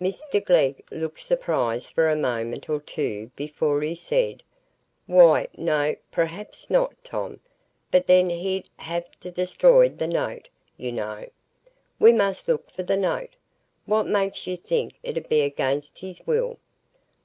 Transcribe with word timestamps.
Mr 0.00 0.40
Glegg 0.44 0.84
looked 0.92 1.18
surprised 1.18 1.88
for 1.90 2.08
a 2.08 2.14
moment 2.14 2.70
or 2.70 2.80
two 2.80 3.32
before 3.34 3.82
he 3.82 3.96
said: 3.96 4.44
"Why, 5.06 5.48
no, 5.56 5.96
perhaps 6.12 6.70
not, 6.70 6.94
Tom; 7.02 7.40
but 7.90 8.06
then 8.06 8.30
he'd 8.30 8.70
ha' 8.78 9.00
destroyed 9.34 9.98
the 9.98 10.06
note, 10.06 10.48
you 10.76 10.92
know. 10.92 11.26
We 11.98 12.12
must 12.12 12.46
look 12.46 12.70
for 12.70 12.84
the 12.84 12.96
note. 12.96 13.34
What 13.84 14.06
makes 14.06 14.46
you 14.46 14.56
think 14.56 15.00
it 15.02 15.16
'ud 15.16 15.28
be 15.28 15.40
against 15.40 15.98
his 15.98 16.24
will?" 16.28 16.58